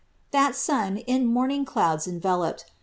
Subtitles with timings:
[0.31, 2.65] That sun, in morning clouds enveloped.